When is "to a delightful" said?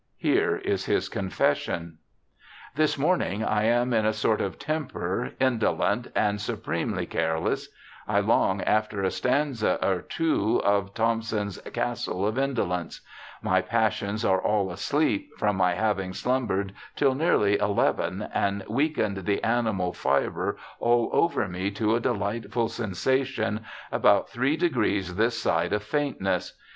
21.69-22.69